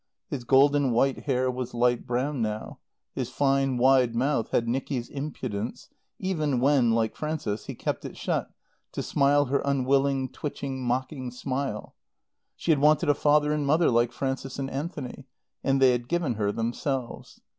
[0.31, 2.79] His golden white hair was light brown now;
[3.13, 8.49] his fine, wide mouth had Nicky's impudence, even when, like Frances, he kept it shut
[8.93, 11.93] to smile her unwilling, twitching, mocking smile.
[12.55, 15.27] She had wanted a father and mother like Frances and Anthony;
[15.63, 17.39] and they had given her themselves.